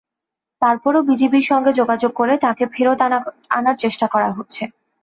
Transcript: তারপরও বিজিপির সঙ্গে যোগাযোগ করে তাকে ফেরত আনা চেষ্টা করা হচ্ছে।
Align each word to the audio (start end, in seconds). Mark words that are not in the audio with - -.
তারপরও 0.61 1.01
বিজিপির 1.09 1.45
সঙ্গে 1.51 1.71
যোগাযোগ 1.73 2.11
করে 2.15 2.33
তাকে 2.45 2.63
ফেরত 2.73 2.99
আনা 3.51 3.71
চেষ্টা 3.83 4.07
করা 4.13 4.29
হচ্ছে। 4.31 4.63